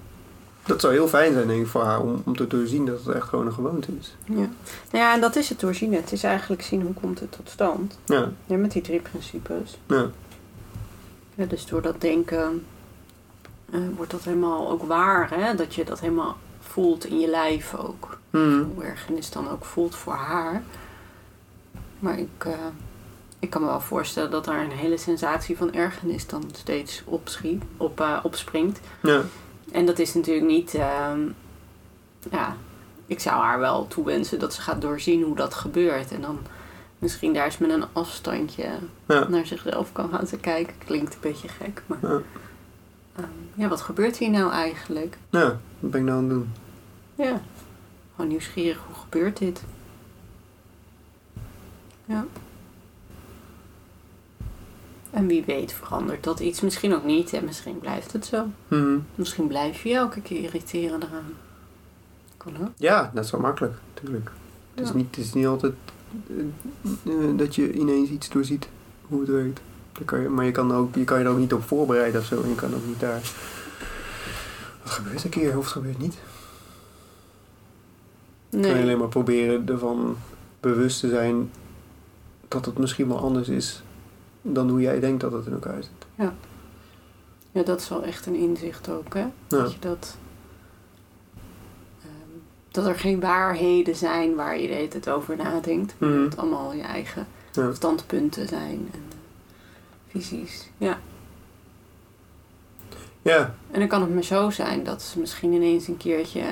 [0.66, 3.14] Dat zou heel fijn zijn, denk ik, voor haar om, om te doorzien dat het
[3.14, 4.14] echt gewoon een gewoonte is.
[4.24, 4.34] Ja.
[4.34, 4.48] Nou
[4.90, 5.94] ja, en dat is het doorzien.
[5.94, 7.98] Het is eigenlijk zien hoe komt het tot stand.
[8.04, 9.78] Ja, Ja, met die drie principes.
[9.86, 10.10] ja,
[11.34, 12.64] Ja, dus door dat denken
[13.70, 15.30] eh, wordt dat helemaal ook waar.
[15.30, 15.54] Hè?
[15.54, 18.18] Dat je dat helemaal voelt in je lijf ook.
[18.30, 18.70] Hmm.
[18.74, 20.62] Hoe ergernis dan ook voelt voor haar.
[21.98, 22.52] Maar ik, eh,
[23.42, 27.62] ik kan me wel voorstellen dat daar een hele sensatie van ergernis dan steeds opschiet,
[27.76, 28.80] op, eh, opspringt.
[29.02, 29.22] ja.
[29.72, 30.74] En dat is natuurlijk niet.
[30.74, 31.20] ehm,
[32.30, 32.56] ja,
[33.06, 36.12] ik zou haar wel toewensen dat ze gaat doorzien hoe dat gebeurt.
[36.12, 36.38] En dan
[36.98, 38.68] misschien daar eens met een afstandje
[39.06, 39.28] Ja.
[39.28, 40.74] naar zichzelf kan gaan te kijken.
[40.84, 41.98] Klinkt een beetje gek, maar.
[42.02, 42.20] Ja.
[43.16, 45.18] ehm, ja, wat gebeurt hier nou eigenlijk?
[45.30, 46.52] ja, wat ben ik nou aan het doen?
[47.14, 47.40] Ja,
[48.14, 49.62] gewoon nieuwsgierig, hoe gebeurt dit?
[52.04, 52.24] Ja.
[55.12, 58.46] En wie weet verandert dat iets misschien ook niet en misschien blijft het zo.
[58.68, 59.04] Hmm.
[59.14, 61.32] Misschien blijf je elke keer irriteren eraan.
[62.36, 62.68] Kan ook.
[62.76, 64.30] Ja, dat is wel makkelijk, natuurlijk.
[64.74, 65.72] Het, is niet, het is niet altijd
[66.26, 68.68] eh, eh, dat je ineens iets doorziet
[69.06, 69.60] hoe het werkt.
[69.92, 72.20] Dan kan je, maar je kan, ook, je kan je er ook niet op voorbereiden
[72.20, 72.42] of zo.
[72.42, 73.20] En je kan ook niet daar...
[74.82, 76.18] Wat gebeurt een keer of het gebeurt niet?
[78.50, 78.82] kan je Nee.
[78.82, 80.16] alleen maar proberen ervan
[80.60, 81.50] bewust te zijn
[82.48, 83.82] dat het misschien wel anders is
[84.42, 86.26] dan hoe jij denkt dat het in elkaar zit.
[87.54, 89.20] Ja, dat is wel echt een inzicht ook, hè?
[89.20, 90.16] Ja, Dat je dat...
[92.02, 92.10] ehm,
[92.70, 95.94] dat er geen waarheden zijn waar je de hele tijd over nadenkt.
[95.98, 96.18] Maar Mhm.
[96.22, 97.72] dat het allemaal je eigen ja.
[97.74, 99.16] standpunten zijn en eh,
[100.08, 100.68] visies.
[100.78, 100.98] Ja.
[103.22, 106.44] ja, En dan kan het maar zo zijn dat ze misschien ineens een keertje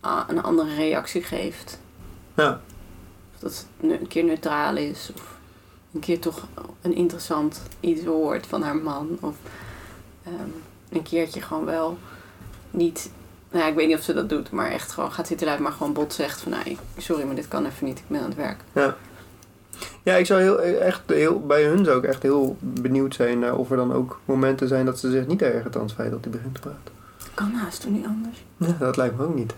[0.00, 1.78] ah, een andere reactie geeft.
[2.34, 2.60] ja,
[3.34, 5.10] Of dat het een keer neutraal is.
[5.14, 5.38] Of
[5.94, 6.46] een keer toch
[6.80, 9.18] een interessant iets hoort van haar man.
[9.20, 9.34] Of
[10.24, 10.34] ehm,
[10.88, 11.98] een keertje gewoon wel
[12.70, 13.10] niet...
[13.50, 15.70] Nou ja, ik weet niet of ze dat doet, maar echt gewoon gaat zitten luisteren,
[15.76, 16.52] maar gewoon bot zegt van...
[16.52, 18.60] Nou, ik- sorry, maar dit kan even niet, ik ben aan het werk.
[18.72, 18.96] ja.
[20.02, 23.70] Ja, ik zou heel, echt heel, bij hun zou ik echt heel benieuwd zijn of
[23.70, 26.30] er dan ook momenten zijn dat ze zich niet ergert aan het feit dat hij
[26.32, 26.92] begint te praten.
[27.34, 28.44] Kan haast toch niet anders?
[28.56, 29.54] Ja, dat lijkt me ook niet.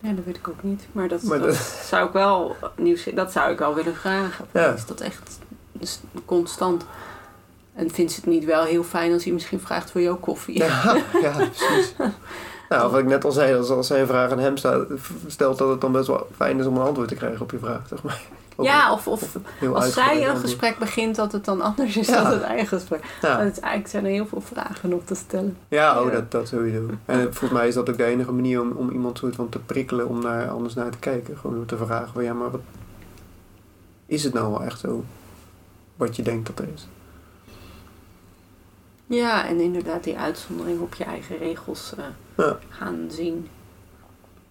[0.00, 0.86] Ja, dat weet ik ook niet.
[0.92, 4.46] Maar dat, Maar dat, dat- zou ik wel nieuws, dat zou ik wel willen vragen.
[4.52, 4.72] Ja.
[4.72, 5.38] Is dat echt
[6.24, 6.84] constant?
[7.74, 10.58] En vindt ze het niet wel heel fijn als hij misschien vraagt voor jouw koffie?
[10.58, 11.94] Ja, ja precies.
[12.68, 14.86] Nou, wat ik net al zei, als, als zij een vraag aan hem staat,
[15.26, 17.58] stelt dat het dan best wel fijn is om een antwoord te krijgen op je
[17.58, 18.20] vraag, zeg maar.
[18.60, 19.36] Ja, of, of
[19.74, 20.38] als zij een antwoord.
[20.40, 22.22] gesprek begint dat het dan anders is Ja.
[22.22, 23.00] dan het eigen gesprek.
[23.22, 25.56] Maar Ja, het is, eigenlijk zijn er heel veel vragen nog te stellen.
[25.68, 26.12] ja, oh, Ja.
[26.12, 26.80] Dat, dat sowieso.
[27.04, 29.58] En volgens mij is dat ook de enige manier om, om iemand soort van te
[29.58, 31.36] prikkelen om daar anders naar te kijken.
[31.38, 32.60] Gewoon door te vragen van ja, maar wat
[34.06, 35.04] is het nou wel echt zo
[35.98, 36.86] wat je denkt dat er is?
[39.06, 42.04] Ja, en inderdaad die uitzondering op je eigen regels eh,
[42.36, 42.58] Ja.
[42.68, 43.48] gaan zien.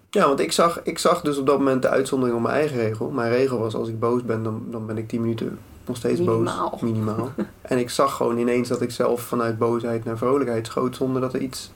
[0.10, 2.78] Ja, want ik zag, ik zag dus op dat moment de uitzondering op mijn eigen
[2.78, 3.10] regel.
[3.10, 6.20] Mijn regel was als ik boos ben, dan, dan ben ik 10 minuten nog steeds
[6.20, 6.70] Minimaal.
[6.70, 6.82] boos.
[6.82, 7.32] Minimaal.
[7.62, 11.34] en ik zag gewoon ineens dat ik zelf vanuit boosheid naar vrolijkheid schoot zonder dat
[11.34, 11.72] er iets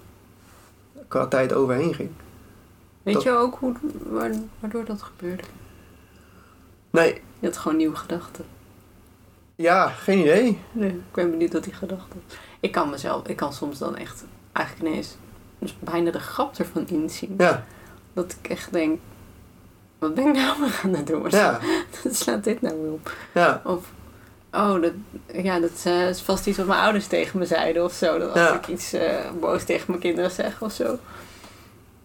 [1.07, 2.09] qua tijd overheen ging.
[3.03, 3.73] Weet Dat- je ook hoe,
[4.09, 5.43] waar- waardoor dat gebeurde?
[6.89, 8.45] Nee, Je had gewoon nieuwe gedachten.
[9.61, 10.59] Ja, geen idee.
[10.71, 12.23] Nee, ik ben benieuwd wat die gedachten.
[12.59, 15.15] Ik kan mezelf, ik kan soms dan echt eigenlijk ineens
[15.59, 17.35] dus bijna de grap ervan inzien.
[17.37, 17.63] Ja,
[18.13, 18.99] Dat ik echt denk,
[19.99, 21.25] wat ben ik nou aan het doen?
[21.29, 21.59] ja,
[22.03, 23.13] Wat slaat dit nou weer op?
[23.33, 23.61] ja.
[23.65, 23.85] Of,
[24.53, 24.91] oh, dat,
[25.33, 28.17] ja, dat eh, is vast iets wat mijn ouders tegen me zeiden of zo.
[28.19, 28.53] Dat als Ja.
[28.55, 30.97] ik iets eh, boos tegen mijn kinderen zeg of zo.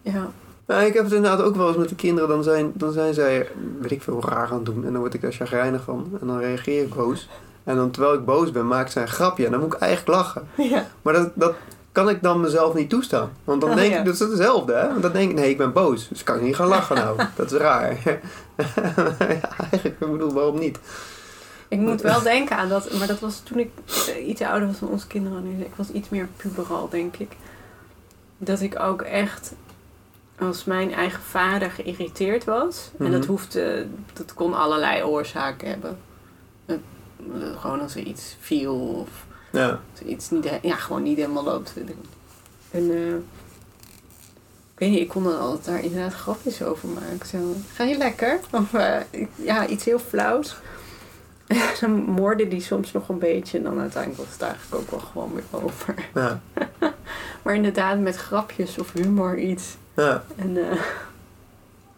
[0.01, 0.29] Ja,
[0.67, 2.29] Nou, ik heb het inderdaad ook wel eens met de kinderen.
[2.29, 3.47] Dan zijn, dan zijn zij,
[3.79, 4.85] weet ik veel, raar aan het doen.
[4.85, 6.17] En dan word ik daar chagrijnig van.
[6.21, 7.29] En dan reageer ik boos.
[7.63, 9.45] En dan terwijl ik boos ben, maakt zij een grapje.
[9.45, 10.47] En dan moet ik eigenlijk lachen.
[10.69, 10.87] Ja.
[11.01, 11.55] Maar dat, dat
[11.91, 13.31] kan ik dan mezelf niet toestaan.
[13.43, 13.99] Want dan Oh, denk ja.
[13.99, 14.87] ik, dat is hetzelfde hè.
[14.87, 16.07] Want dan denk ik, nee, ik ben boos.
[16.07, 17.21] Dus kan ik niet gaan lachen nou.
[17.35, 17.97] Dat is raar.
[19.19, 20.79] ja, eigenlijk, ik bedoel, waarom niet?
[21.67, 23.71] Ik moet wel denken aan dat, maar dat was toen ik
[24.07, 25.63] eh, iets ouder was dan onze kinderen nu.
[25.63, 27.31] Ik was iets meer puberal, denk ik.
[28.37, 29.53] Dat ik ook echt,
[30.39, 33.29] als mijn eigen vader geïrriteerd was, en dat Mhm.
[33.29, 35.97] hoefde, dat kon allerlei oorzaken hebben.
[36.65, 36.79] Het-
[37.41, 39.67] eh, gewoon als er iets viel of Ja.
[39.91, 41.73] als er iets niet, ja, gewoon niet helemaal loopt.
[42.71, 43.15] En eh,
[44.73, 47.27] ik weet niet, ik kon dan altijd daar inderdaad grapjes over maken.
[47.27, 47.37] Zo,
[47.73, 48.39] ga je lekker?
[48.51, 48.97] Of eh,
[49.35, 50.55] ja, iets heel flauws.
[51.81, 54.99] dan moorde die soms nog een beetje en dan uiteindelijk was het eigenlijk ook wel
[54.99, 55.95] gewoon weer over.
[56.13, 56.41] Ja.
[57.43, 59.75] Maar inderdaad met grapjes of humor iets.
[59.97, 60.23] Ja.
[60.35, 60.77] En eh,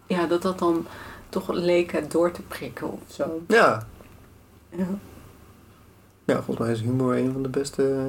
[0.18, 0.86] ja, dat dat dan
[1.28, 3.42] toch leek het door te prikken of zo.
[3.48, 3.86] Ja.
[4.70, 4.86] Ja.
[6.24, 8.02] Ja, volgens mij is humor een van de beste eh,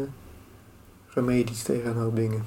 [1.14, 2.46] remedies tegen een hoop dingen.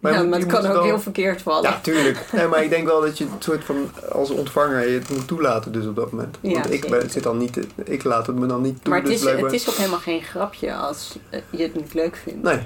[0.00, 1.70] Maar ja, maar het kan ook wel- heel verkeerd vallen.
[1.70, 2.32] Ja, tuurlijk.
[2.32, 5.26] Nee, maar ik denk wel dat je het soort van als ontvanger je het moet
[5.26, 6.38] toelaten dus op dat moment.
[6.40, 8.88] Ja, Want ik, ben, zit dan niet, ik laat het me dan niet toe.
[8.90, 11.74] maar het dus is, blijkbaar- het is ook helemaal geen grapje als eh, je het
[11.74, 12.42] niet leuk vindt.
[12.42, 12.62] Nee,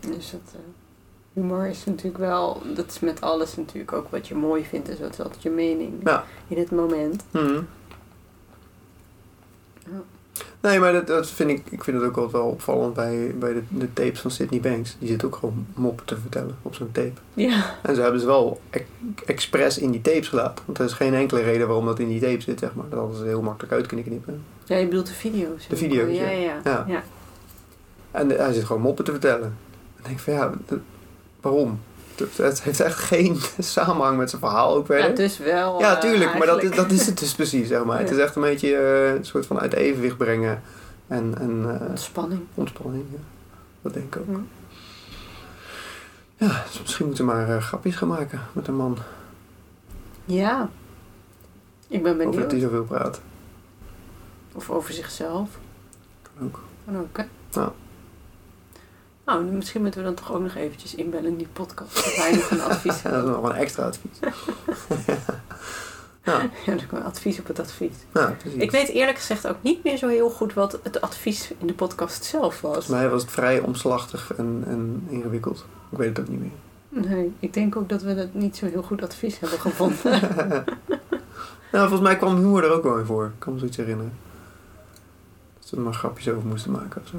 [0.00, 0.40] Dus dat,
[1.40, 4.96] humor is natuurlijk wel, dat is met alles natuurlijk ook wat je mooi vindt en
[4.96, 5.02] zo.
[5.02, 6.24] Het is altijd je mening Ja.
[6.48, 7.24] in het moment.
[7.30, 7.60] Mhm.
[9.84, 10.02] Ja.
[10.60, 13.52] Nee, maar dat, dat vind ik, ik vind het ook altijd wel opvallend bij, bij
[13.52, 14.96] de, de tapes van Sydney Banks.
[14.98, 17.12] Die zit ook gewoon moppen te vertellen op zo'n tape.
[17.34, 18.84] Ja, En ze hebben ze wel ex-
[19.26, 20.64] expres in die tapes gelaten.
[20.66, 22.88] Want er is geen enkele reden waarom dat in die tape zit, zeg maar.
[22.88, 24.42] Dat hadden ze heel makkelijk uit kunnen knippen.
[24.64, 25.66] ja je bedoelt de video's.
[25.68, 26.28] De video's, ja.
[26.30, 26.60] ja.
[26.64, 27.02] Ja, ja.
[28.10, 29.42] En hij zit gewoon moppen te vertellen.
[29.46, 29.54] En
[29.94, 30.52] dan denk ik van ja,
[31.40, 31.80] waarom?
[32.36, 35.14] Het- heeft echt geen samenhang met zijn verhaal ook Ja, verder.
[35.14, 35.80] dus wel.
[35.80, 37.98] Ja, tuurlijk, maar dat dat is het dus precies, zeg maar.
[37.98, 38.14] Het Ja.
[38.14, 40.62] is echt een beetje eh, een soort van uit evenwicht brengen
[41.06, 42.40] en, en eh, Ontspanning.
[42.54, 43.04] ontspanning.
[43.12, 43.18] Ja.
[43.82, 44.36] Dat denk ik ook.
[44.36, 44.40] Ja.
[46.46, 48.98] Ja, dus misschien moeten we maar eh, grapjes gaan maken met een man.
[50.24, 50.68] Ja.
[51.88, 52.50] Ik ben Over dat benieuwd.
[52.50, 53.20] hij zoveel praat.
[54.54, 55.48] Of over zichzelf.
[56.22, 56.60] Kan ook.
[56.84, 57.22] Kan ook, hè?
[57.60, 57.72] Ja.
[59.28, 61.94] Nou, misschien moeten we dan toch ook nog eventjes inbellen in die podcast.
[61.94, 63.30] Dat wij nog een advies Ja, dat is hebben.
[63.30, 64.18] nog wel een extra advies.
[66.24, 67.94] ja, Ja, dan kan advies op het advies.
[68.14, 68.62] ja, precies.
[68.62, 71.72] Ik weet eerlijk gezegd ook niet meer zo heel goed wat het advies in de
[71.74, 72.72] podcast zelf was.
[72.72, 75.64] Volgens mij was het vrij omslachtig en, en ingewikkeld.
[75.90, 77.06] Ik weet het ook niet meer.
[77.08, 80.10] Nee, ik denk ook dat we dat niet zo heel goed advies hebben gevonden.
[81.72, 83.24] nou, volgens mij kwam humor er ook wel in voor.
[83.24, 84.12] Ik kan me zoiets herinneren.
[85.58, 87.16] Dat ze er maar grapjes over moesten maken of zo.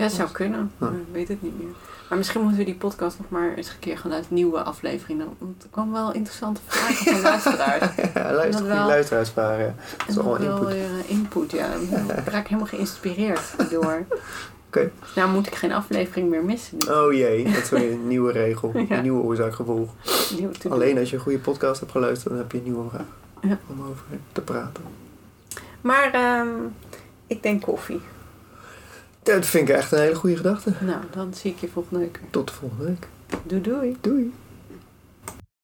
[0.00, 0.70] Ja, het zou kunnen.
[0.80, 0.86] Ja.
[0.86, 1.72] Ik weet het niet meer.
[2.08, 5.26] Maar misschien moeten we die podcast nog maar eens een keer gaan uit nieuwe afleveringen.
[5.38, 7.94] Want er komen wel interessante vragen van luisteraars.
[8.14, 8.86] ja, luister, Dat wel.
[8.86, 9.64] luisteraarsvragen.
[9.64, 9.74] Ja.
[9.98, 10.72] Dat is En al ook wel input.
[10.72, 11.66] weer eh, input, ja.
[12.16, 14.02] Ik raak helemaal geïnspireerd door.
[14.66, 14.90] Oké.
[15.14, 16.76] Nou moet ik geen aflevering meer missen.
[16.86, 16.92] nu.
[16.92, 18.72] Oh jee, dat is weer een nieuwe regel.
[18.88, 18.96] Ja.
[18.96, 19.90] Een nieuwe oorzaak-gevolg.
[20.68, 23.06] Alleen als je een goede podcast hebt geluisterd, dan heb je een nieuwe vraag
[23.40, 23.58] Ja.
[23.66, 24.82] om over te praten.
[25.80, 26.48] Maar ehm,
[27.26, 28.00] ik denk koffie.
[29.22, 30.72] Dat vind ik echt een hele goede gedachte.
[30.80, 32.20] Nou, dan zie ik je volgende week.
[32.30, 33.08] Tot de volgende week.
[33.44, 33.96] Doei doei.
[34.00, 34.32] Doei.